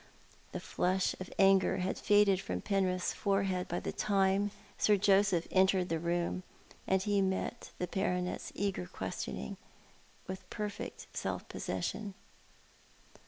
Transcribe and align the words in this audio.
The 0.51 0.59
flush 0.59 1.13
of 1.19 1.31
anger 1.37 1.77
had 1.77 1.95
faded 1.95 2.41
from 2.41 2.59
Penrith's 2.61 3.13
forehead 3.13 3.67
by 3.67 3.79
the 3.79 3.91
time 3.91 4.49
Sir 4.75 4.97
Joseph 4.97 5.47
entered 5.51 5.89
the 5.89 5.99
room, 5.99 6.41
and 6.87 7.03
he 7.03 7.21
met 7.21 7.69
the 7.77 7.85
baronet's 7.85 8.51
eager 8.55 8.87
questioning 8.87 9.57
with 10.25 10.49
perfect 10.49 11.05
self 11.15 11.47
possession. 11.47 12.15